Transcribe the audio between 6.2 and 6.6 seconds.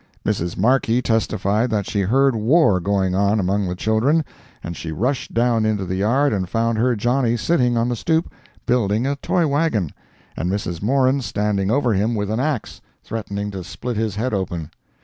and